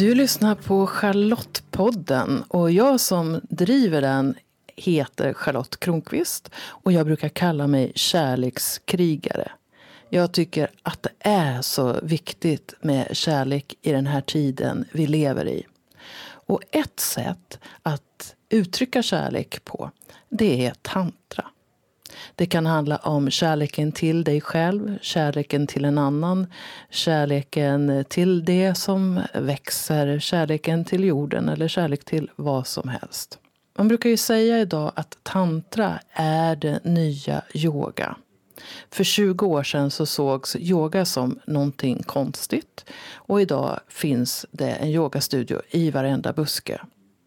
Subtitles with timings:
[0.00, 4.34] Du lyssnar på Charlottepodden och jag som driver den
[4.76, 9.50] heter Charlotte Kronqvist och jag brukar kalla mig kärlekskrigare.
[10.08, 15.48] Jag tycker att det är så viktigt med kärlek i den här tiden vi lever
[15.48, 15.66] i.
[16.22, 19.90] Och ett sätt att uttrycka kärlek på,
[20.28, 21.49] det är tantra.
[22.40, 26.46] Det kan handla om kärleken till dig själv, kärleken till en annan,
[26.90, 33.38] kärleken till det som växer, kärleken till jorden eller kärlek till vad som helst.
[33.78, 38.16] Man brukar ju säga idag att tantra är det nya yoga.
[38.90, 42.84] För 20 år sedan så sågs yoga som någonting konstigt
[43.14, 46.80] och idag finns det en yogastudio i varenda buske.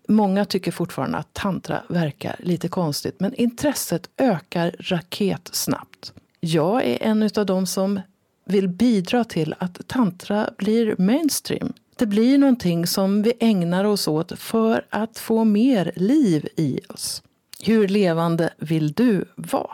[0.07, 6.13] Många tycker fortfarande att tantra verkar lite konstigt men intresset ökar raketsnabbt.
[6.39, 8.01] Jag är en av dem som
[8.45, 11.73] vill bidra till att tantra blir mainstream.
[11.95, 17.23] Det blir någonting som vi ägnar oss åt för att få mer liv i oss.
[17.63, 19.71] Hur levande vill du vara?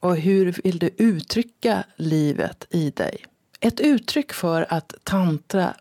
[0.00, 3.16] Och hur vill du uttrycka livet i dig?
[3.60, 5.74] Ett uttryck för att tantra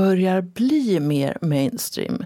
[0.00, 2.24] börjar bli mer mainstream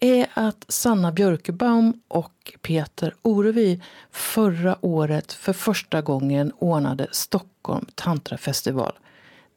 [0.00, 8.92] är att Sanna Björkebaum och Peter Orevi förra året för första gången ordnade Stockholm Tantrafestival.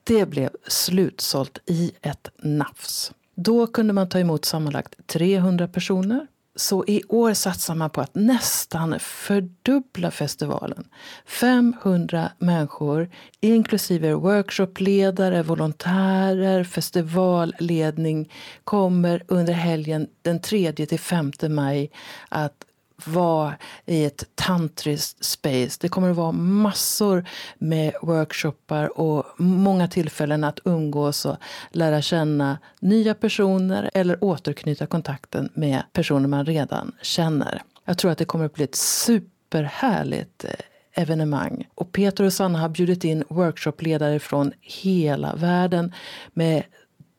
[0.03, 3.11] Det blev slutsålt i ett nafs.
[3.35, 8.15] Då kunde man ta emot sammanlagt 300 personer så i år satsar man på att
[8.15, 10.87] nästan fördubbla festivalen.
[11.25, 18.31] 500 människor, inklusive workshopledare, volontärer, festivalledning
[18.63, 21.91] kommer under helgen den 3 till 5 maj
[22.29, 22.65] att
[23.05, 25.77] vara i ett tantriskt space.
[25.81, 27.25] Det kommer att vara massor
[27.57, 31.37] med workshoppar och många tillfällen att umgås och
[31.71, 37.61] lära känna nya personer eller återknyta kontakten med personer man redan känner.
[37.85, 41.67] Jag tror att det kommer att bli ett superhärligt eh, evenemang.
[41.75, 45.93] Och Peter och Sanna har bjudit in workshopledare från hela världen
[46.33, 46.63] med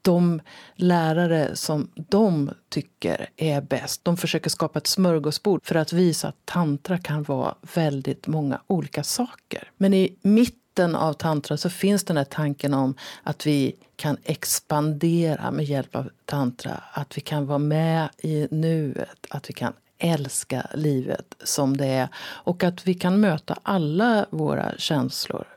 [0.06, 0.40] de
[0.74, 4.04] lärare som de tycker är bäst.
[4.04, 9.04] De försöker skapa ett smörgåsbord för att visa att tantra kan vara väldigt många olika
[9.04, 9.70] saker.
[9.76, 15.50] Men i mitten av tantra så finns den här tanken om att vi kan expandera
[15.50, 16.82] med hjälp av tantra.
[16.92, 22.08] Att vi kan vara med i nuet, att vi kan älska livet som det är
[22.18, 25.55] och att vi kan möta alla våra känslor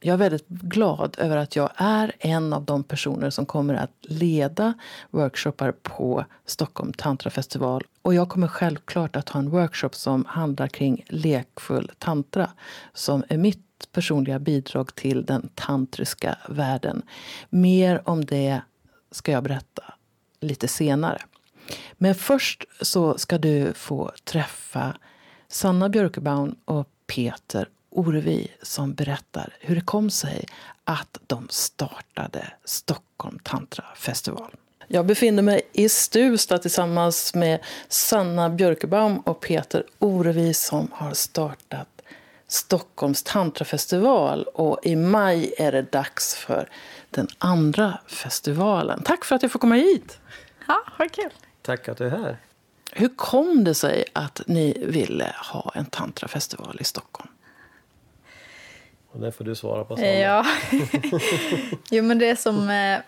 [0.00, 3.92] jag är väldigt glad över att jag är en av de personer som kommer att
[4.00, 4.74] leda
[5.10, 7.84] workshoppar på Stockholm Tantrafestival.
[8.02, 12.50] Och jag kommer självklart att ha en workshop som handlar kring lekfull tantra
[12.92, 17.02] som är mitt personliga bidrag till den tantriska världen.
[17.50, 18.60] Mer om det
[19.10, 19.82] ska jag berätta
[20.40, 21.22] lite senare.
[21.92, 24.96] Men först så ska du få träffa
[25.48, 30.46] Sanna Björkebaum och Peter Orvi som berättar hur det kom sig
[30.84, 34.50] att de startade Stockholm Tantra Festival.
[34.88, 41.88] Jag befinner mig i Stuvsta tillsammans med Sanna Björkebaum och Peter Orevi som har startat
[42.48, 46.68] Stockholms tantrafestival och i maj är det dags för
[47.10, 49.02] den andra festivalen.
[49.02, 50.18] Tack för att jag får komma hit!
[50.66, 51.32] Ja, vad kul!
[51.62, 52.36] Tack att du är här.
[52.92, 57.30] Hur kom det sig att ni ville ha en tantrafestival i Stockholm?
[59.18, 60.08] Och det får du svara på, Sanna.
[60.08, 60.46] Ja.
[61.90, 62.70] jo, men det som...
[62.70, 63.00] Eh,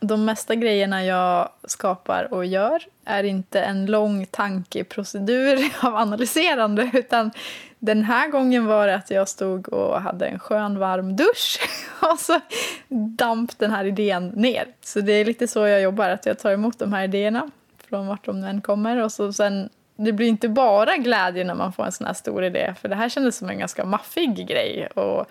[0.00, 7.30] de mesta grejerna jag skapar och gör är inte en lång tankeprocedur av analyserande utan
[7.78, 11.60] den här gången var det att jag stod och hade en skön varm dusch
[12.12, 12.40] och så
[12.88, 14.66] damp den här idén ner.
[14.80, 17.50] Så det är lite så jag jobbar, att jag tar emot de här idéerna
[17.88, 19.68] från vart de än kommer och så sen
[20.00, 22.74] det blir inte bara glädje när man får en sån här stor idé.
[22.80, 24.86] För det här kändes som en ganska maffig grej.
[24.86, 25.30] Och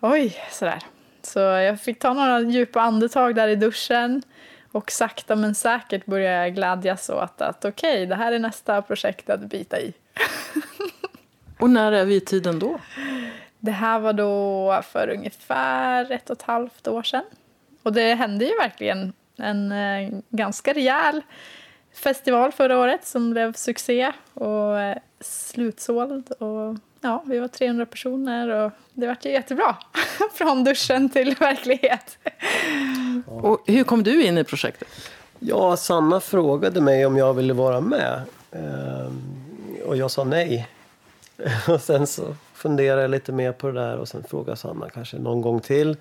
[0.00, 0.78] oj, sådär.
[1.22, 4.22] Så jag fick ta några djupa andetag där i duschen.
[4.72, 8.82] Och sakta men säkert började jag glädjas åt att okej, okay, det här är nästa
[8.82, 9.92] projekt att bita i.
[11.58, 12.80] och när är vi i tiden då?
[13.58, 17.24] Det här var då för ungefär ett och ett halvt år sedan.
[17.82, 21.22] Och det hände ju verkligen en eh, ganska rejäl
[21.94, 26.30] festival förra året som blev succé och eh, slutsåld.
[26.30, 29.76] Och, ja, vi var 300 personer och det var ju jättebra.
[30.34, 32.18] Från duschen till verklighet.
[33.26, 34.88] Och hur kom du in i projektet?
[35.38, 38.22] Ja, Sanna frågade mig om jag ville vara med.
[38.52, 39.22] Ehm,
[39.86, 40.68] och jag sa nej.
[41.68, 45.18] Och sen så funderade jag lite mer på det där och sen frågade Sanna kanske
[45.18, 45.96] någon gång till.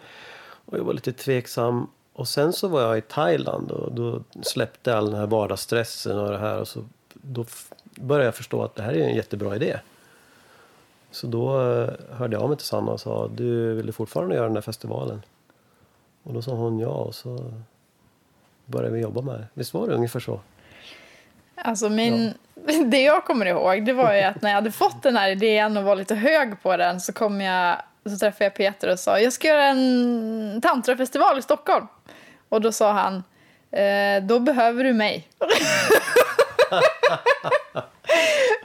[0.66, 1.88] Och jag var lite tveksam.
[2.18, 6.32] Och sen så var jag i Thailand och då släppte all den här vardagsstressen och
[6.32, 6.60] det här.
[6.60, 7.46] Och så, då
[7.96, 9.80] började jag förstå att det här är en jättebra idé.
[11.12, 14.36] Så då eh, hörde jag av mig till Sanna och sa du vill du fortfarande
[14.36, 15.22] göra den där festivalen?
[16.24, 17.52] Och då sa hon ja och så
[18.66, 19.48] började vi jobba med det.
[19.54, 20.40] Visst var det ungefär så?
[21.56, 22.34] Alltså min,
[22.86, 25.78] det jag kommer ihåg det var ju att när jag hade fått den här idén
[25.78, 27.78] och var lite hög på den så kom jag
[28.10, 31.88] så träffade jag Peter och sa jag ska göra en tantrafestival i Stockholm.
[32.50, 33.24] Och då sa han
[33.72, 35.28] eh, då behöver du mig.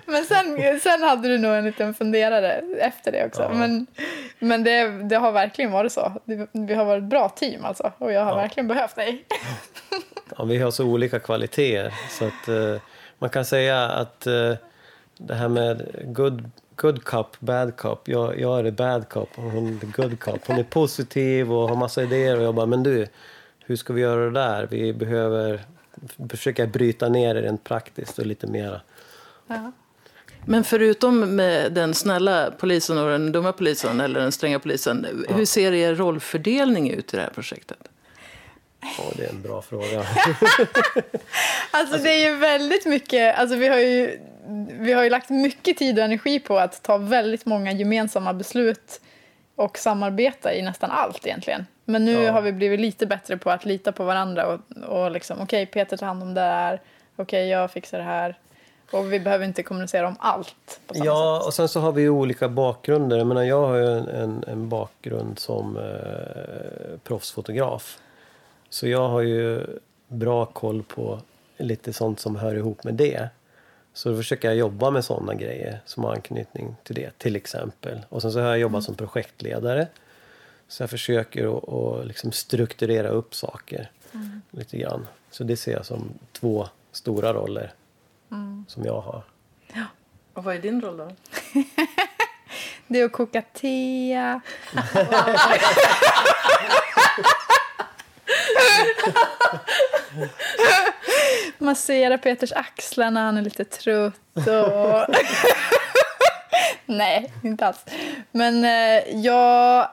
[0.06, 3.42] men sen, sen hade du nog en liten funderare efter det också.
[3.42, 3.48] Ja.
[3.54, 3.86] Men,
[4.38, 6.12] men det, det har verkligen varit så.
[6.52, 7.92] Vi har varit ett bra team alltså.
[7.98, 8.36] Och jag har Ja.
[8.36, 9.24] verkligen behövt dig.
[10.38, 11.94] Ja, vi har så olika kvaliteter.
[12.10, 12.80] Så att, eh,
[13.18, 14.52] man kan säga att eh,
[15.18, 17.98] det här med good, good cup, bad cup.
[18.08, 20.46] Jag, jag är the bad cup och hon är the good cup.
[20.46, 22.36] Hon är positiv och har massa idéer.
[22.38, 23.06] Och jag bara, men du,
[23.66, 24.66] hur ska vi göra det där?
[24.70, 25.60] Vi behöver
[26.28, 28.80] försöka bryta ner det rent praktiskt och lite mera.
[29.46, 29.72] Ja.
[30.46, 35.44] Men förutom med den snälla polisen och den dumma polisen, eller den stränga polisen, hur
[35.44, 37.78] ser er rollfördelning ut i det här projektet?
[38.80, 40.04] Ja, det är en bra fråga.
[41.70, 44.18] Alltså det är ju väldigt mycket, alltså vi har ju,
[44.70, 49.00] vi har ju lagt mycket tid och energi på att ta väldigt många gemensamma beslut
[49.56, 51.66] och samarbeta i nästan allt egentligen.
[51.84, 52.32] Men nu Ja.
[52.32, 55.96] har vi blivit lite bättre på att lita på varandra och, och liksom okej Peter
[55.96, 56.80] tar hand om det här,
[57.16, 58.38] okej jag fixar det här.
[58.90, 61.46] Och vi behöver inte kommunicera om allt på samma Ja, sätt.
[61.46, 63.18] och sen så har vi ju olika bakgrunder.
[63.18, 67.98] Jag menar, jag har ju en, en, en bakgrund som eh, proffsfotograf.
[68.68, 69.66] Så jag har ju
[70.08, 71.18] bra koll på
[71.56, 73.28] lite sånt som hör ihop med det.
[73.94, 78.00] Så då försöker jag jobba med sådana grejer som har anknytning till det, till exempel.
[78.08, 79.86] Och sen så har jag jobbat som projektledare.
[80.72, 83.90] Så jag försöker att, att liksom strukturera upp saker
[84.50, 85.06] lite grann.
[85.30, 87.72] Så det ser jag som två stora roller
[88.66, 89.22] som jag har.
[90.34, 91.10] Och vad är din roll då?
[92.86, 94.40] Det är att koka te.
[101.58, 104.14] Massera Peters axlar när han är lite trött.
[104.34, 105.14] Och...
[106.86, 107.84] Nej, inte alls.
[108.30, 109.88] Men eh, jag...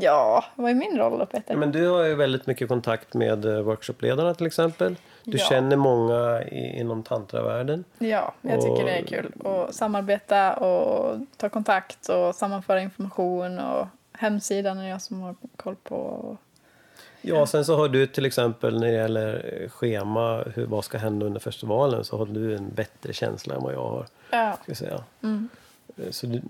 [0.00, 1.54] Ja, vad är min roll då, Peter?
[1.54, 4.96] Ja, men du har ju väldigt mycket kontakt med eh, workshopledarna till exempel.
[5.24, 5.44] Du Ja.
[5.44, 7.84] känner många i, inom tantravärlden.
[7.98, 13.58] Ja, jag tycker Och- det är kul att samarbeta och ta kontakt och sammanföra information.
[13.58, 16.36] Och hemsidan är jag som har koll på.
[17.22, 21.26] Ja, sen så har du till exempel när det gäller schema, hur, vad ska hända
[21.26, 24.06] under festivalen, så har du en bättre känsla än vad jag har.
[24.30, 24.52] Ja.
[24.62, 25.04] Ska jag säga.
[25.22, 25.48] Mm.
[25.96, 26.42] Eh, Så det,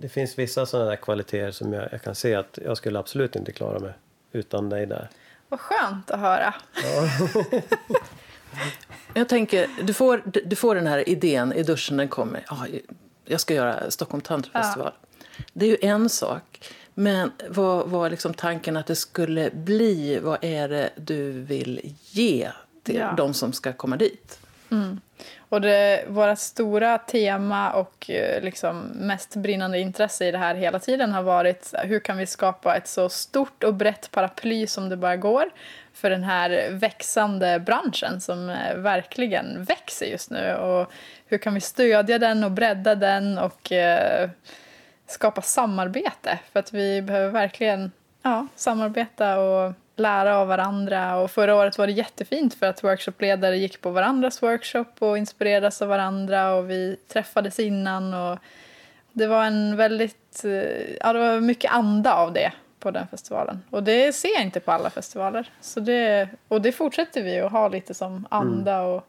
[0.00, 3.36] det finns vissa sådana där kvaliteter som jag, jag kan se att jag skulle absolut
[3.36, 3.92] inte klara mig
[4.32, 5.08] utan dig där.
[5.48, 6.54] Vad skönt att höra.
[9.14, 12.44] Jag tänker, du får, du får den här idén i duschen, den kommer.
[12.48, 12.66] Ja,
[13.24, 14.92] jag ska göra Stockholm Tantrafestival.
[15.52, 16.70] Det är ju en sak.
[16.94, 20.18] Men vad var liksom tanken att det skulle bli?
[20.22, 22.50] Vad är det du vill ge
[22.82, 23.14] till Ja.
[23.16, 24.38] de som ska komma dit?
[24.74, 25.00] Mm.
[25.48, 30.78] Och det, våra stora tema och eh, liksom mest brinnande intresse i det här hela
[30.78, 34.96] tiden har varit hur kan vi skapa ett så stort och brett paraply som det
[34.96, 35.50] bara går
[35.92, 40.54] för den här växande branschen som eh, verkligen växer just nu.
[40.54, 40.92] Och
[41.26, 44.30] hur kan vi stödja den och bredda den och eh,
[45.06, 46.38] skapa samarbete?
[46.52, 51.16] För att vi behöver verkligen ja, samarbeta och lära av varandra.
[51.16, 55.82] Och förra året var det jättefint för att workshopledare gick på varandras workshop och inspirerades
[55.82, 58.14] av varandra och vi träffades innan.
[58.14, 58.38] Och
[59.12, 63.62] det var en väldigt, eh, ja det var mycket anda av det på den festivalen.
[63.70, 65.50] Och det ser jag inte på alla festivaler.
[65.60, 69.06] Så det, och det fortsätter vi att ha lite som anda och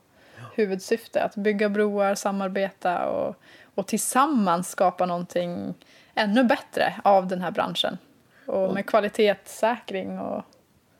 [0.55, 1.23] huvudsyfte.
[1.23, 3.35] Att bygga broar, samarbeta och,
[3.75, 5.73] och tillsammans skapa någonting
[6.15, 7.97] ännu bättre av den här branschen.
[8.45, 10.43] Och med kvalitetssäkring och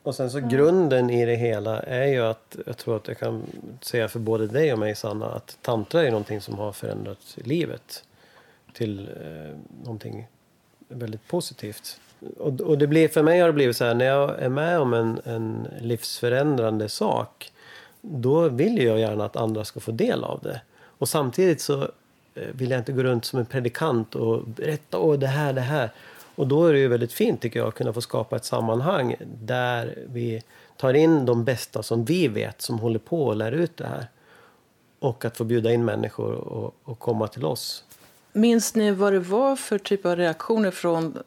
[0.06, 3.44] Och sen så grunden i det hela är ju att, jag tror att jag kan
[3.82, 8.04] säga för både dig och mig Sanna, att tantra är någonting som har förändrat livet
[8.74, 10.28] till eh, någonting
[10.88, 12.00] väldigt positivt.
[12.38, 14.80] Och, och det blir, för mig har det blivit så här, när jag är med
[14.80, 17.52] om en, en livsförändrande sak,
[18.02, 20.62] då vill jag gärna att andra ska få del av det.
[20.98, 21.82] Och samtidigt så
[22.36, 25.62] eh, vill jag inte gå runt som en predikant och berätta åh det här, det
[25.62, 25.92] här.
[26.36, 29.16] Och då är det ju väldigt fint tycker jag att kunna få skapa ett sammanhang
[29.44, 30.44] där vi
[30.78, 34.08] tar in de bästa som vi vet som håller på och lär ut det här.
[35.00, 37.84] Och att få bjuda in människor och, och komma till oss.
[38.34, 41.18] Minns ni vad det var för typ av reaktioner från,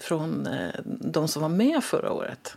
[0.00, 2.56] från eh, de som var med förra året?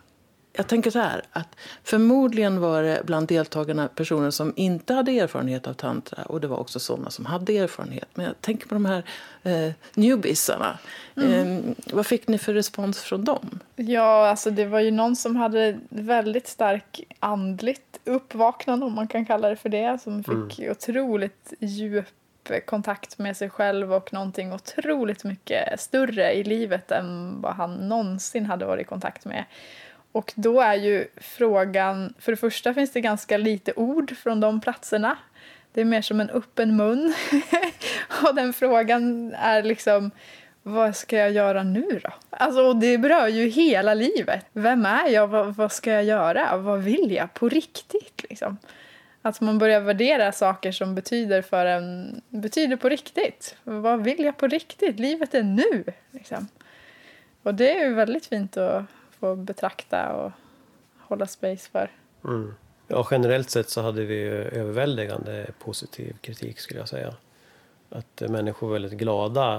[0.59, 5.67] Jag tänker så här, att förmodligen var det bland deltagarna personer som inte hade erfarenhet
[5.67, 8.09] av tantra och det var också sådana som hade erfarenhet.
[8.13, 9.03] Men jag tänker på de här
[9.43, 10.79] eh, newbiesarna.
[11.15, 11.57] Mm.
[11.57, 13.59] Eh, vad fick ni för respons från dem?
[13.75, 19.25] Ja, alltså det var ju någon som hade väldigt stark andligt uppvaknande, om man kan
[19.25, 20.71] kalla det för det, som fick mm.
[20.71, 22.05] otroligt djup
[22.65, 28.45] kontakt med sig själv och någonting otroligt mycket större i livet än vad han någonsin
[28.45, 29.45] hade varit i kontakt med.
[30.11, 34.61] Och då är ju frågan, för det första finns det ganska lite ord från de
[34.61, 35.17] platserna.
[35.73, 37.13] Det är mer som en öppen mun.
[38.23, 40.11] och den frågan är liksom,
[40.63, 42.09] vad ska jag göra nu då?
[42.29, 44.45] Alltså, det berör ju hela livet.
[44.53, 45.27] Vem är jag?
[45.27, 46.57] Vad, vad ska jag göra?
[46.57, 48.25] Vad vill jag på riktigt?
[48.29, 48.57] Liksom?
[49.21, 53.55] Att man börjar värdera saker som betyder för en, betyder på riktigt.
[53.63, 54.99] Vad vill jag på riktigt?
[54.99, 55.83] Livet är nu.
[56.11, 56.47] Liksom.
[57.43, 58.83] Och det är ju väldigt fint att
[59.19, 60.31] få betrakta och
[60.99, 61.91] hålla space för.
[62.23, 62.53] Mm.
[62.87, 67.13] Ja, generellt sett så hade vi överväldigande positiv kritik skulle jag säga.
[67.89, 69.55] Att eh, människor var väldigt glada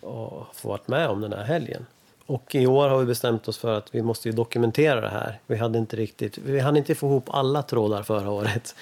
[0.00, 1.86] att få vara med om den här helgen.
[2.26, 5.40] Och i år har vi bestämt oss för att vi måste dokumentera det här.
[5.46, 8.74] Vi hade inte riktigt, vi hann inte få ihop alla trådar förra året.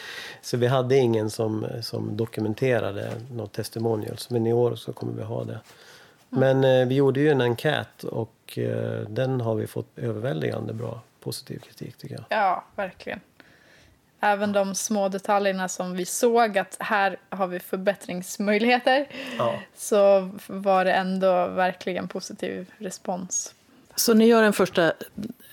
[0.43, 4.31] Så vi hade ingen som, som dokumenterade något testimonials.
[4.31, 5.61] Men i år så kommer vi ha det.
[6.35, 11.01] Men eh, vi gjorde ju en enkät och eh, den har vi fått överväldigande bra
[11.21, 12.25] positiv kritik tycker jag.
[12.29, 13.21] Ja, verkligen.
[14.21, 19.09] Även de små detaljerna som vi såg att här har vi förbättringsmöjligheter.
[19.39, 19.55] Ja.
[19.77, 23.55] Så var det ändå verkligen positiv respons.
[23.95, 24.93] Så ni gör en första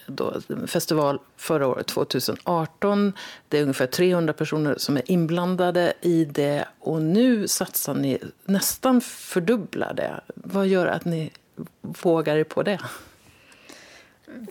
[0.08, 3.14] då, festival förra året, 2018.
[3.48, 6.66] Det är ungefär 300 personer som är inblandade i det.
[6.80, 10.22] Och nu satsar ni nästan fördubbla det.
[10.36, 11.32] Vad gör att ni
[11.82, 12.80] vågar er på det?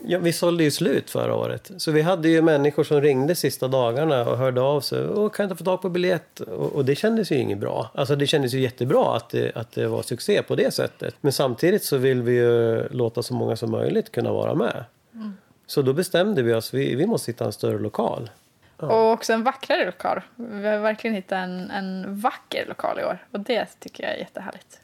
[0.04, 1.70] Ja, vi sålde ju slut förra året.
[1.76, 5.04] Så vi hade ju människor som ringde sista dagarna och hörde av sig.
[5.04, 6.40] Och kan inte få tag på biljett?
[6.40, 7.90] Och, och, det kändes ju inget bra.
[7.94, 11.14] Alltså det kändes ju jättebra att det, att det var succé på det sättet.
[11.20, 14.84] Men samtidigt så vill vi ju låta så många som möjligt kunna vara med.
[15.14, 15.36] Mm.
[15.66, 18.30] Så då bestämde vi oss, vi, vi måste hitta en större lokal.
[18.78, 18.86] Ja.
[18.86, 20.20] Och också en vackrare lokal.
[20.36, 23.18] Vi har verkligen hittat en, en vacker lokal i år.
[23.30, 24.80] Och det tycker jag är jättehärligt.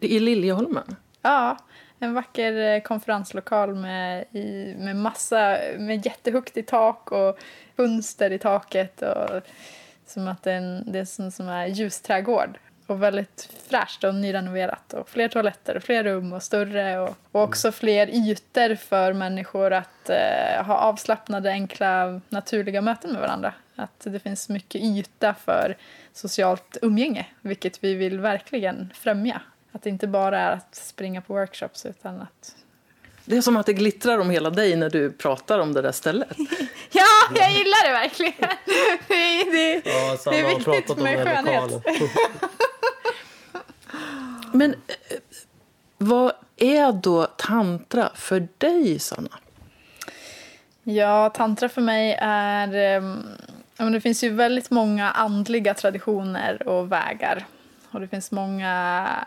[0.00, 0.96] I Liljeholmen?
[1.22, 1.58] Ja,
[1.98, 7.38] en vacker eh, konferenslokal med, i, med massa, med jättehögt i tak och
[7.76, 9.02] fönster i taket.
[9.02, 9.42] Och,
[10.06, 12.58] som att det är en, det är en som är ljusträdgård.
[12.86, 14.92] Och väldigt fräscht och nyrenoverat.
[14.92, 16.98] Och fler toaletter och fler rum och större.
[16.98, 23.20] Och, och också fler ytor för människor att eh, ha avslappnade, enkla, naturliga möten med
[23.20, 23.54] varandra.
[23.76, 25.76] Att det finns mycket yta för
[26.12, 29.40] socialt umgänge, vilket vi vill verkligen främja.
[29.72, 32.54] Att det inte bara är att springa på workshops utan att...
[33.24, 35.92] Det är som att det glittrar om hela dig när du pratar om det där
[35.92, 36.28] stället.
[36.90, 38.50] ja, jag gillar det verkligen.
[39.08, 41.84] Det är, det, ja, det är viktigt med skönhet.
[44.52, 44.76] Men eh,
[45.98, 49.38] vad är då tantra för dig, Sanna?
[50.82, 52.96] Ja, tantra för mig är...
[52.96, 57.46] Um, det finns ju väldigt många andliga traditioner och vägar
[57.90, 58.70] och det finns många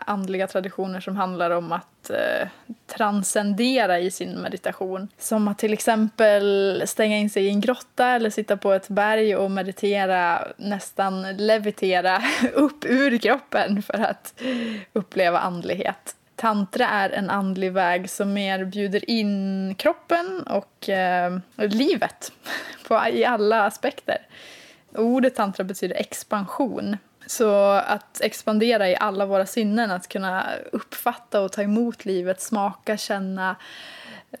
[0.06, 2.48] andliga traditioner som handlar om att eh,
[2.86, 5.08] transcendera i sin meditation.
[5.18, 9.36] Som att till exempel stänga in sig i en grotta eller sitta på ett berg
[9.36, 12.22] och meditera, nästan levitera
[12.54, 14.42] upp ur kroppen för att
[14.92, 16.16] uppleva andlighet.
[16.36, 22.32] Tantra är en andlig väg som mer bjuder in kroppen och eh, livet
[22.88, 24.18] på, i alla aspekter.
[24.94, 31.52] Ordet tantra betyder expansion så att expandera i alla våra sinnen, att kunna uppfatta och
[31.52, 33.56] ta emot livet, smaka, känna,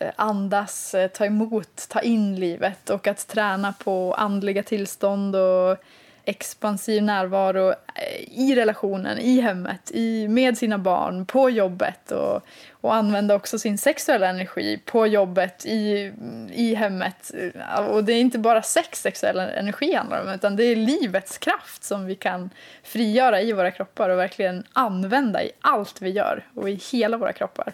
[0.00, 5.78] eh, andas, eh, ta emot, ta in livet och att träna på andliga tillstånd och
[6.24, 12.94] expansiv närvaro eh, i relationen, i hemmet, i, med sina barn, på jobbet och, och
[12.94, 16.12] använda också sin sexuella energi på jobbet, i,
[16.52, 17.30] i hemmet.
[17.34, 21.38] Eh, och det är inte bara sex sexuell energi handlar om, utan det är livets
[21.38, 22.50] kraft som vi kan
[22.82, 27.32] frigöra i våra kroppar och verkligen använda i allt vi gör och i hela våra
[27.32, 27.72] kroppar.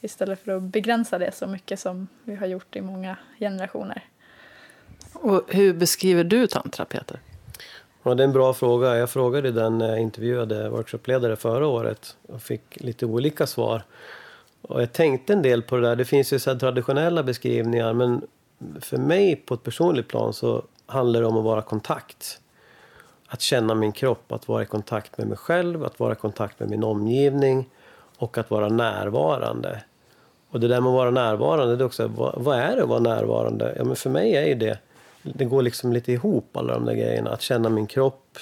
[0.00, 4.02] Istället för att begränsa det så mycket som vi har gjort i många generationer.
[5.12, 7.20] Och hur beskriver du tantra, Peter?
[8.02, 8.96] Ja, det är en bra fråga.
[8.96, 13.82] Jag frågade den när jag intervjuade workshopledare förra året och fick lite olika svar.
[14.62, 15.96] Och jag tänkte en del på det där.
[15.96, 18.22] Det finns ju så traditionella beskrivningar men
[18.80, 22.40] för mig på ett personligt plan så handlar det om att vara kontakt.
[23.26, 26.60] Att känna min kropp, att vara i kontakt med mig själv, att vara i kontakt
[26.60, 27.68] med min omgivning
[28.18, 29.82] och att vara närvarande.
[30.50, 32.88] Och det där med att vara närvarande, det är också, vad, vad är det att
[32.88, 33.74] vara närvarande?
[33.78, 34.78] Ja, men för mig är ju det,
[35.22, 37.30] det går liksom lite ihop alla de där grejerna.
[37.30, 38.38] Att känna min kropp,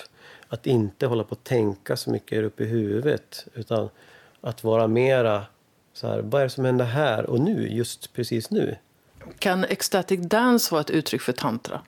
[0.48, 3.46] att inte hålla på att tänka så mycket upp i huvudet.
[3.54, 3.88] Utan
[4.40, 5.46] att vara mera
[5.92, 8.76] så här, vad är det som händer här och nu, just precis nu?
[9.38, 11.80] Kan ecstatic dance vara ett uttryck för tantra?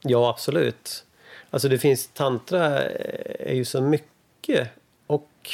[0.00, 1.04] Ja, absolut.
[1.50, 2.82] Alltså det finns, tantra
[3.38, 4.68] är ju så mycket.
[5.06, 5.50] Och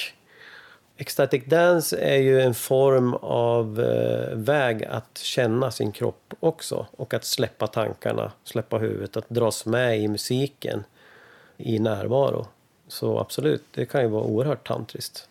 [1.01, 6.87] ecstatic dance är ju en form av eh, väg att känna sin kropp också.
[6.93, 10.85] Och att släppa tankarna, släppa huvudet, att dras med i musiken
[11.57, 12.47] i närvaro.
[12.89, 15.29] Så absolut, det kan ju vara oerhört tantriskt.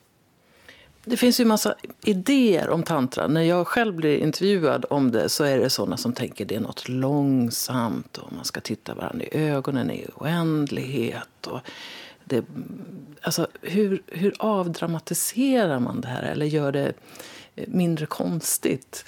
[1.06, 3.28] Det finns ju massa idéer om tantra.
[3.28, 6.60] När jag själv blir intervjuad om det så är det sådana som tänker det är
[6.60, 11.48] något långsamt och man ska titta varandra i ögonen i oändlighet.
[11.48, 11.60] Och
[12.30, 12.46] det,
[13.22, 16.94] alltså, hur, hur avdramatiserar man det här eller gör det
[17.56, 19.06] eh, mindre konstigt?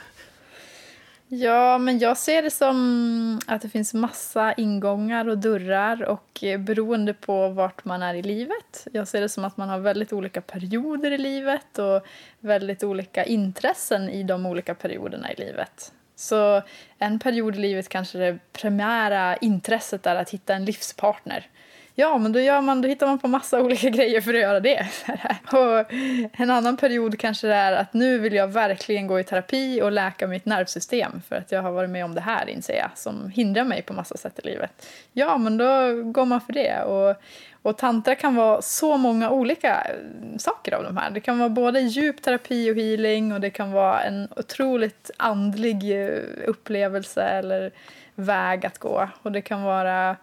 [1.33, 6.59] Ja, men jag ser det som att det finns massa ingångar och dörrar och eh,
[6.59, 8.87] beroende på vart man är i livet.
[8.91, 12.05] Jag ser det som att man har väldigt olika perioder i livet och
[12.39, 15.93] väldigt olika intressen i de olika perioderna i livet.
[16.15, 16.61] Så
[16.97, 21.47] en period i livet kanske det primära intresset är att hitta en livspartner.
[21.95, 24.59] Ja, men då, gör man, då hittar man på massa olika grejer för att göra
[24.59, 24.87] det.
[25.51, 25.93] Och
[26.41, 29.91] en annan period kanske det är att nu vill jag verkligen gå i terapi och
[29.91, 33.29] läka mitt nervsystem för att jag har varit med om det här, inser jag, som
[33.29, 34.87] hindrar mig på massa sätt i livet.
[35.13, 36.81] Ja, men då går man för det.
[36.83, 37.15] Och,
[37.61, 41.09] och tantra kan vara så många olika eh, saker av de här.
[41.09, 46.05] Det kan vara både djup terapi och healing och det kan vara en otroligt andlig
[46.05, 47.71] eh, upplevelse eller
[48.15, 49.09] väg att gå.
[49.21, 50.15] Och det kan vara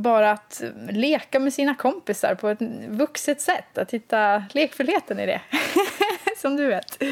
[0.00, 3.78] bara att leka med sina kompisar på ett vuxet sätt.
[3.78, 5.40] Att hitta lekfullheten i det,
[6.36, 7.02] som du vet.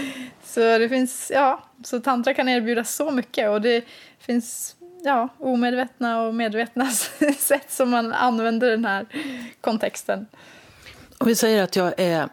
[0.44, 3.84] Så det finns, ja, så tantra kan erbjuda så mycket och det
[4.18, 6.90] finns ja, omedvetna och medvetna
[7.38, 9.06] sätt som man använder den här
[9.60, 10.26] kontexten.
[11.18, 12.28] Om vi säger att jag är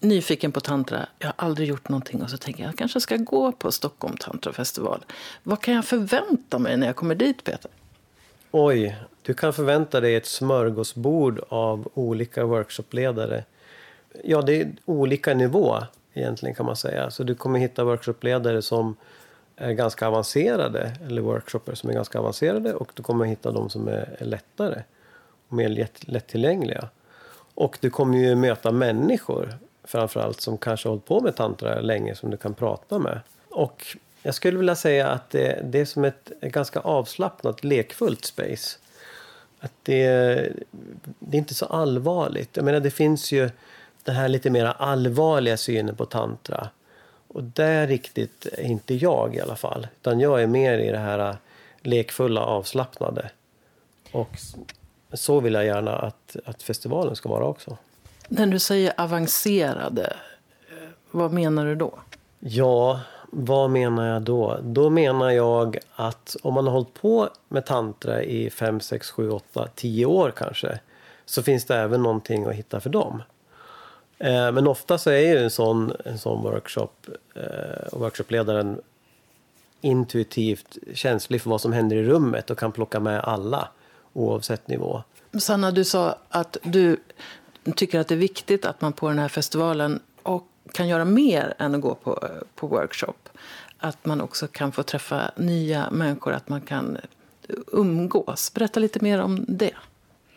[0.00, 3.00] nyfiken på tantra, jag har aldrig gjort någonting och så tänker jag att jag kanske
[3.00, 5.04] ska gå på Stockholm tantrafestival.
[5.42, 7.70] Vad kan jag förvänta mig när jag kommer dit, Peter?
[8.54, 13.44] Oj, du kan förvänta dig ett smörgåsbord av olika workshopledare.
[14.24, 15.78] Ja, det är olika nivå
[16.12, 17.10] egentligen kan man säga.
[17.10, 18.96] Så du kommer hitta workshopledare som
[19.56, 23.88] är ganska avancerade eller workshopper som är ganska avancerade och du kommer hitta de som
[23.88, 24.82] är lättare
[25.48, 26.88] och mer lätt, lättillgängliga.
[27.54, 32.14] Och du kommer ju möta människor framförallt som kanske har hållit på med tantra länge
[32.14, 33.20] som du kan prata med.
[33.48, 38.78] Och jag skulle vilja säga att det, det är som ett, ganska avslappnat, lekfullt space.
[39.60, 40.06] Att det,
[41.18, 42.56] det är inte så allvarligt.
[42.56, 43.50] Jag menar, det finns ju
[44.04, 46.68] den här lite mer allvarliga synen på tantra.
[47.28, 49.86] Och där riktigt är inte jag i alla fall.
[50.00, 51.36] Utan jag är mer i det här
[51.82, 53.30] lekfulla, avslappnade.
[54.12, 54.38] Och
[55.12, 57.76] så vill jag gärna att, att festivalen ska vara också.
[58.28, 60.16] När du säger avancerade,
[61.10, 61.98] vad menar du då?
[62.38, 63.00] Ja,
[63.34, 64.58] vad menar jag då?
[64.62, 69.30] Då menar jag att om man har hållit på med tantra i 5, 6, 7,
[69.30, 70.78] 8, 10 år kanske
[71.26, 73.22] så finns det även någonting att hitta för dem.
[74.18, 76.88] Eh, men ofta så är ju en sån, en sån workshop
[77.34, 78.80] eh, och workshopledaren
[79.80, 83.68] intuitivt känslig för vad som händer i rummet och kan plocka med alla
[84.12, 85.02] oavsett nivå.
[85.38, 86.96] Sanna, du sa att du
[87.76, 91.54] tycker att det är viktigt att man på den här festivalen och kan göra mer
[91.58, 93.21] än att gå på, eh, på workshop.
[93.82, 96.98] Att man också kan få träffa nya människor, att man kan
[97.72, 98.54] umgås.
[98.54, 99.74] Berätta lite mer om det.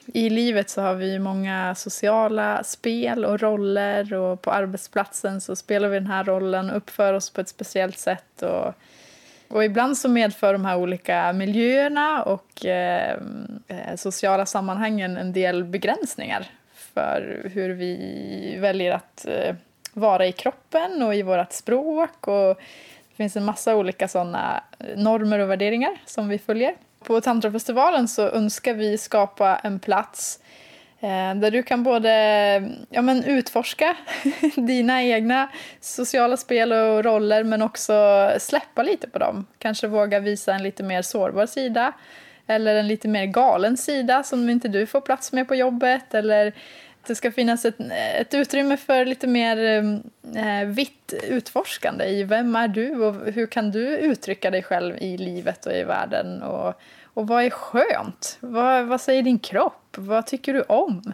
[0.05, 5.87] I livet så har vi många sociala spel och roller och på arbetsplatsen så spelar
[5.89, 8.41] vi den här rollen och uppför oss på ett speciellt sätt.
[8.41, 8.73] Och,
[9.47, 13.17] och ibland så medför de här olika miljöerna och eh,
[13.67, 19.55] eh, sociala sammanhangen en del begränsningar för hur vi väljer att eh,
[19.93, 22.27] vara i kroppen och i vårt språk.
[22.27, 22.59] Och
[23.15, 26.75] det finns en massa olika sådana eh, normer och värderingar som vi följer.
[27.03, 30.39] På Tantrafestivalen så önskar vi skapa en plats
[30.99, 32.09] eh, där du kan både
[32.89, 33.95] ja, men utforska
[34.55, 35.49] dina egna
[35.81, 39.45] sociala spel och roller men också släppa lite på dem.
[39.59, 41.93] Kanske våga visa en lite mer sårbar sida
[42.47, 46.53] eller en lite mer galen sida som inte du får plats med på jobbet eller
[47.07, 47.75] det ska finnas ett,
[48.19, 50.03] ett utrymme för lite mer ehm,
[50.35, 55.17] eh, vitt utforskande i vem är du och hur kan du uttrycka dig själv i
[55.17, 58.37] livet och i världen och, och vad är skönt?
[58.39, 59.95] Vad, vad säger din kropp?
[59.97, 61.13] Vad tycker du om?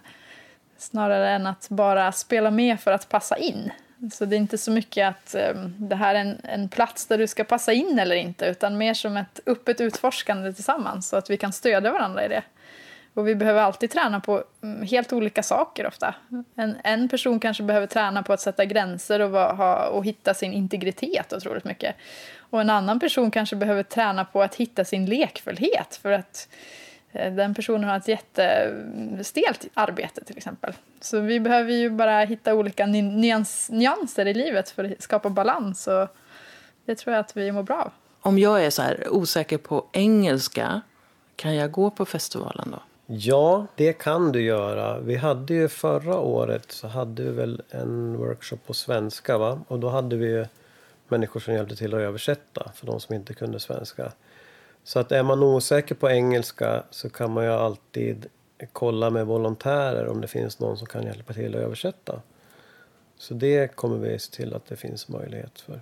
[0.78, 3.72] Snarare än att bara spela med för att passa in.
[4.14, 7.18] Så det är inte så mycket att um, det här är en, en plats där
[7.18, 11.30] du ska passa in eller inte utan mer som ett öppet utforskande tillsammans så att
[11.30, 12.44] vi kan stödja varandra i det.
[13.14, 16.16] Och vi behöver alltid träna på mm, helt olika saker ofta.
[16.56, 20.34] En, en person kanske behöver träna på att sätta gränser och, va, ha, och hitta
[20.34, 21.96] sin integritet otroligt mycket.
[22.38, 26.48] Och en annan person kanske behöver träna på att hitta sin lekfullhet för att
[27.12, 30.74] eh, den personen har ett jättestelt arbete till exempel.
[31.02, 35.88] Så vi behöver ju bara hitta olika nyans, nyanser i livet för att skapa balans
[35.88, 36.08] och
[36.86, 37.92] det tror jag att vi mår bra av.
[38.22, 40.82] Om jag är så här osäker på engelska,
[41.36, 42.80] kan jag gå på festivalen då?
[43.14, 45.00] Ja, det kan du göra.
[45.00, 49.60] Vi hade ju förra året så hade vi väl en workshop på svenska va?
[49.68, 50.46] Och då hade vi
[51.08, 54.12] människor som hjälpte till att översätta för de som inte kunde svenska.
[54.84, 58.26] Så att är man osäker på engelska så kan man ju alltid
[58.74, 62.22] kolla med volontärer om det finns någon som kan hjälpa till att översätta.
[63.18, 65.82] Så det kommer vi se till att det finns möjlighet för.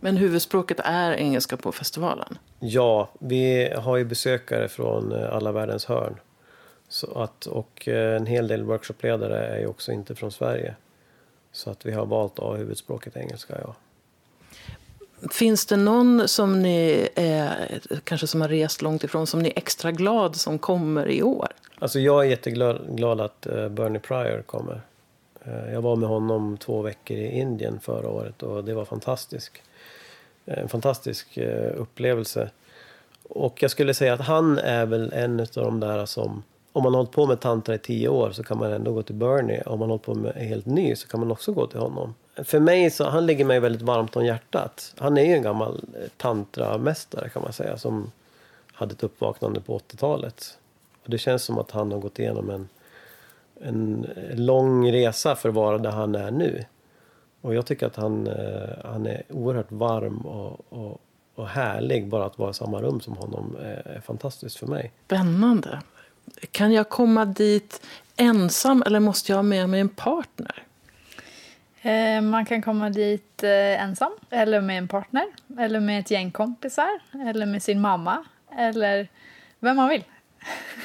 [0.00, 2.38] Men huvudspråket är engelska på festivalen?
[2.60, 6.16] Ja, vi har ju besökare från alla världens hörn.
[6.94, 10.74] Så att, och eh, en hel del workshopledare är ju också inte från Sverige.
[11.52, 13.74] Så att vi har valt att ha huvudspråket engelska, ja.
[15.30, 19.58] Finns det någon som ni är, kanske som har rest långt ifrån som ni är
[19.58, 21.48] extra glad som kommer i år?
[21.78, 24.80] Alltså jag är jätteglad glad att eh, Bernie Pryor kommer.
[25.44, 29.52] Eh, jag var med honom två veckor i Indien förra året och det var fantastiskt.
[30.44, 31.38] En fantastisk
[31.74, 32.50] upplevelse.
[33.22, 36.42] Och jag skulle säga att han är väl en av de där som
[36.74, 39.02] om man har hållit på med tantra i tio år så kan man ändå gå
[39.02, 39.62] till Bernie.
[39.66, 42.14] Om man har hållit på med helt ny så kan man också gå till honom.
[42.44, 44.94] För mig så, han ligger mig väldigt varmt om hjärtat.
[44.98, 48.12] Han är ju en gammal eh, tantramästare kan man säga som
[48.72, 50.58] hade ett uppvaknande på 80-talet.
[51.04, 52.68] Och det känns som att han har gått igenom en,
[53.60, 56.64] en lång resa för att vara där han är nu.
[57.40, 61.00] Och jag tycker att han, eh, han är oerhört varm och, och,
[61.34, 62.08] och härlig.
[62.08, 64.92] Bara att vara i samma rum som honom är, är fantastiskt för mig.
[65.06, 65.78] Spännande.
[66.52, 70.62] Kan jag komma dit ensam eller måste jag ha med mig en partner?
[71.82, 75.24] Eh, man kan komma dit eh, ensam, eller med en partner,
[75.58, 78.24] eller med ett gäng kompisar, eller med sin mamma,
[78.58, 79.08] eller
[79.60, 80.04] vem man vill.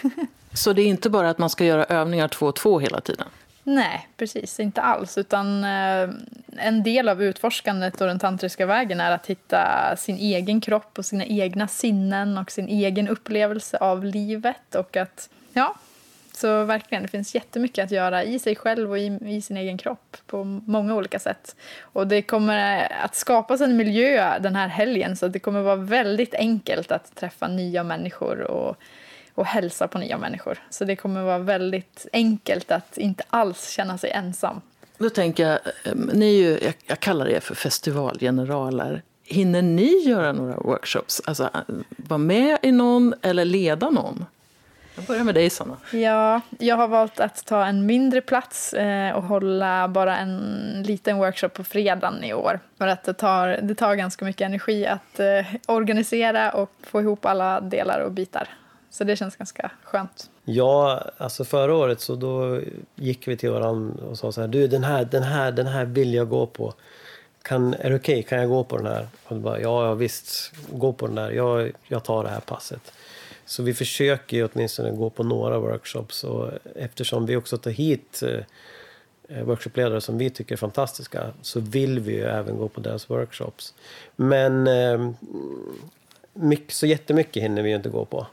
[0.54, 3.28] Så det är inte bara att man ska göra övningar två och två hela tiden?
[3.70, 4.60] Nej, precis.
[4.60, 5.18] Inte alls.
[5.18, 6.10] Utan eh,
[6.58, 11.06] en del av utforskandet och den tantriska vägen är att hitta sin egen kropp och
[11.06, 14.76] sina egna sinnen och sin egen upplevelse av livet.
[14.76, 15.76] Och att, ja,
[16.34, 19.78] så verkligen, det finns jättemycket att göra i sig själv och i, i sin egen
[19.78, 21.56] kropp på många olika sätt.
[21.82, 26.34] Och det kommer att skapas en miljö den här helgen så det kommer vara väldigt
[26.34, 28.78] enkelt att träffa nya människor och
[29.36, 30.58] och hälsa på nya människor.
[30.70, 34.62] Så det kommer vara väldigt enkelt att inte alls känna sig ensam.
[34.98, 39.02] Då tänker jag, eh, ni är ju, jag, jag kallar er för festivalgeneraler.
[39.24, 41.22] Hinner ni göra några workshops?
[41.26, 44.26] Alltså eh, vara med i någon eller leda någon?
[45.00, 45.78] Jag börjar med dig, Sanna.
[45.92, 51.18] Ja, jag har valt att ta en mindre plats eh, och hålla bara en liten
[51.18, 52.60] workshop på fredagen i år.
[52.78, 57.26] För att det tar, det tar ganska mycket energi att eh, organisera och få ihop
[57.26, 58.48] alla delar och bitar.
[59.00, 60.30] Så det känns ganska skönt.
[60.46, 62.62] Ja, alltså förra året så då
[62.96, 65.86] gick vi till varandra och sa så här, du den här, den här, den här
[65.86, 66.74] vill jag gå på.
[67.42, 68.24] Kan, är det okej, okay?
[68.24, 69.08] kan jag gå på den här?
[69.24, 72.92] Och bara, ja, ja, visst, gå på den där, jag, jag tar det här passet.
[73.46, 78.24] Så vi försöker ju åtminstone gå på några workshops och eftersom vi också tar hit
[79.30, 83.10] eh, workshopledare som vi tycker är fantastiska så vill vi ju även gå på deras
[83.10, 83.74] workshops.
[84.16, 85.16] Men ehm,
[86.34, 88.28] mycket, så jättemycket hinner vi ju inte gå på.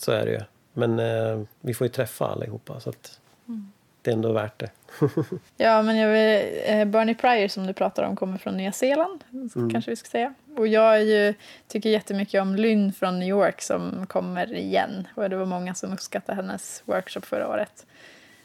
[0.00, 0.40] Så är det ju.
[0.72, 3.72] Men eh, vi får ju träffa allihopa så att mm.
[4.02, 4.70] det är ändå värt det.
[5.56, 9.24] ja, men jag vill, eh, Bernie Pryor som du pratar om kommer från Nya Zeeland,
[9.32, 9.70] mm.
[9.70, 10.34] kanske vi ska säga.
[10.56, 11.34] Och jag ju,
[11.68, 15.08] tycker jättemycket om Lynn från New York som kommer igen.
[15.14, 17.86] Och det var många som uppskattade hennes workshop förra året.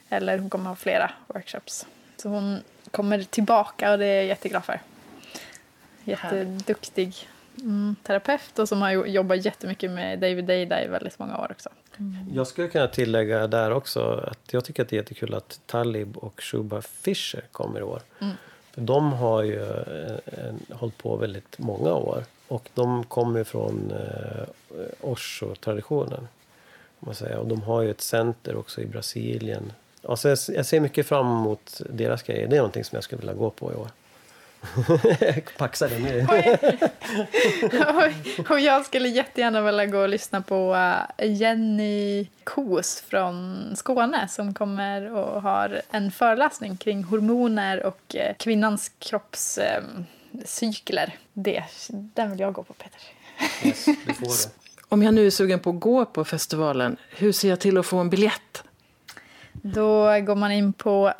[0.09, 1.87] Eller hon kommer ha flera workshops.
[2.17, 2.59] Så hon
[2.91, 4.79] kommer tillbaka och det är jag jätteglad för.
[6.03, 7.27] Jätteduktig
[7.61, 11.69] mm, terapeut och som har jobbat jättemycket med David Deida i väldigt många år också.
[11.97, 12.35] Mm.
[12.35, 16.17] Jag skulle kunna tillägga där också att jag tycker att det är jättekul att Talib
[16.17, 18.01] och Shuba Fisher kommer i år.
[18.19, 18.33] Mm.
[18.71, 19.63] För de har ju
[20.25, 24.43] en, hållit på väldigt många år och de kommer från eh,
[25.01, 26.27] Osho-traditionen.
[26.99, 29.73] Och de har ju ett center också i Brasilien.
[30.03, 32.47] Alltså jag, jag ser mycket fram emot deras grejer.
[32.47, 33.87] Det är någonting som jag skulle vilja gå på i år.
[35.57, 36.27] Paxa den nu.
[38.49, 40.75] och jag skulle jättegärna vilja gå och lyssna på
[41.17, 48.35] eh, Jenny Kos från Skåne som kommer och har en föreläsning kring hormoner och eh,
[48.35, 51.15] kvinnans kroppscykler.
[51.33, 53.01] Det, den vill jag gå på, Peter.
[53.63, 54.49] Yes, du får det.
[54.89, 57.85] Om jag nu är sugen på att gå på festivalen, hur ser jag till att
[57.85, 58.63] få en biljett?
[59.73, 61.13] Då går man in på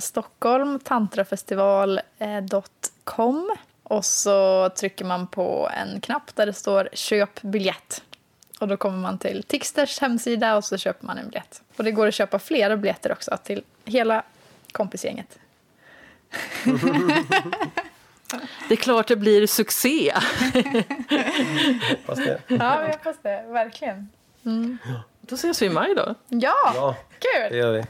[3.05, 8.03] stockholmtantrafestival.com och så trycker man på en knapp där det står köp biljett.
[8.59, 11.61] Och då kommer man till Tixters hemsida och så köper man en biljett.
[11.77, 14.23] Och det går att köpa flera biljetter också till hela
[14.71, 15.39] kompisgänget.
[18.67, 20.13] Det är klart det blir succé.
[21.89, 22.39] Hoppas det.
[22.47, 23.45] Ja, vi hoppas det.
[23.47, 24.09] Verkligen.
[24.45, 24.77] Mm.
[25.21, 26.15] Då ses vi i maj då.
[26.29, 27.57] Ja, Ja, det kul!
[27.57, 27.83] gör vi.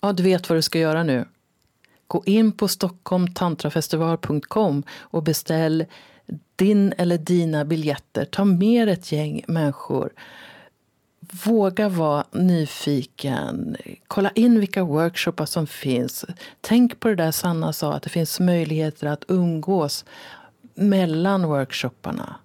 [0.00, 1.24] Ja, du vet vad du ska göra nu.
[2.12, 5.84] Gå in på stockholmtantrafestival.com och beställ
[6.56, 8.24] din eller dina biljetter.
[8.24, 10.12] Ta med ett gäng människor.
[11.46, 13.76] Våga vara nyfiken.
[14.06, 16.24] Kolla in vilka workshoppar som finns.
[16.60, 20.04] Tänk på det där Sanna sa, att det finns möjligheter att umgås
[20.74, 22.36] mellan workshopparna.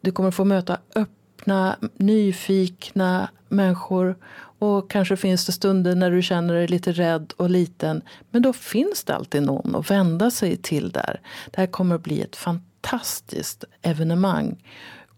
[0.00, 4.16] Du kommer få möta öppna, nyfikna människor.
[4.62, 8.02] Och kanske finns det stunder när du känner dig lite rädd och liten.
[8.30, 11.20] Men då finns det alltid någon att vända sig till där.
[11.50, 14.64] Det här kommer att bli ett fantastiskt evenemang.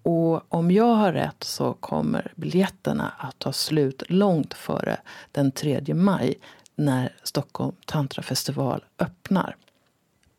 [0.02, 4.96] Och om jag har rätt så kommer biljetterna att ta slut långt före
[5.32, 6.34] den 3 maj
[6.76, 9.56] när Stockholm Tantrafestival öppnar.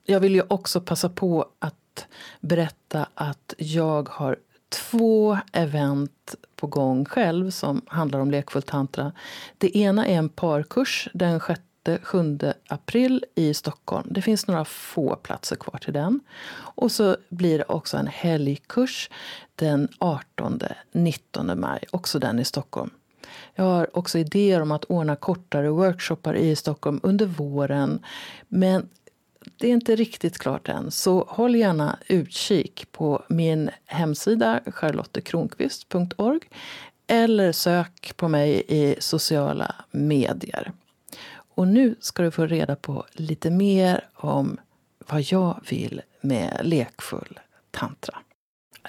[0.05, 2.07] Jag vill ju också passa på att
[2.41, 4.37] berätta att jag har
[4.69, 9.11] två event på gång själv som handlar om lekfull tantra.
[9.57, 11.39] Det ena är en parkurs den
[11.85, 14.07] 6-7 april i Stockholm.
[14.11, 16.19] Det finns några få platser kvar till den.
[16.57, 19.09] Och så blir det också en helgkurs
[19.55, 22.89] den 18-19 maj, också den i Stockholm.
[23.55, 27.99] Jag har också idéer om att ordna kortare workshoppar i Stockholm under våren.
[28.47, 28.89] Men
[29.57, 36.39] det är inte riktigt klart än, så håll gärna utkik på min hemsida charlottekronqvist.org
[37.07, 40.71] eller sök på mig i sociala medier.
[41.55, 44.57] Och nu ska du få reda på lite mer om
[45.07, 47.39] vad jag vill med lekfull
[47.71, 48.17] tantra.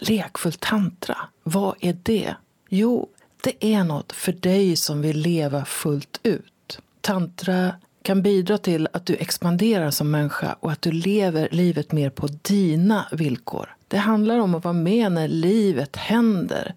[0.00, 2.36] Lekfull tantra, vad är det?
[2.68, 3.08] Jo,
[3.42, 6.80] det är något för dig som vill leva fullt ut.
[7.00, 7.74] Tantra
[8.06, 12.28] kan bidra till att du expanderar som människa och att du lever livet mer på
[12.42, 13.76] dina villkor.
[13.88, 16.74] Det handlar om att vara med när livet händer.